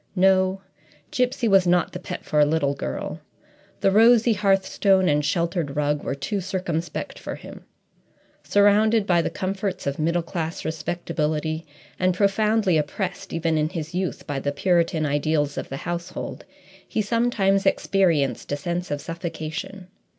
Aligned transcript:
No; 0.15 0.63
Gipsy 1.11 1.47
was 1.47 1.67
not 1.67 1.91
the 1.91 1.99
pet 1.99 2.25
for 2.25 2.39
a 2.39 2.43
little 2.45 2.73
girl. 2.73 3.21
The 3.81 3.91
rosy 3.91 4.33
hearthstone 4.33 5.07
and 5.07 5.23
sheltered 5.23 5.75
rug 5.75 6.03
were 6.03 6.15
too 6.15 6.41
circumspect 6.41 7.19
for 7.19 7.35
him. 7.35 7.65
Surrounded 8.43 9.05
by 9.05 9.21
the 9.21 9.29
comforts 9.29 9.85
of 9.85 9.99
middle 9.99 10.23
class 10.23 10.65
respectability, 10.65 11.67
and 11.99 12.15
profoundly 12.15 12.79
oppressed, 12.79 13.31
even 13.31 13.59
in 13.59 13.69
his 13.69 13.93
youth, 13.93 14.25
by 14.25 14.39
the 14.39 14.51
Puritan 14.51 15.05
ideals 15.05 15.55
of 15.55 15.69
the 15.69 15.77
household, 15.77 16.45
he 16.87 17.03
sometimes 17.03 17.67
experienced 17.67 18.51
a 18.51 18.57
sense 18.57 18.89
of 18.89 19.01
suffocation. 19.01 19.87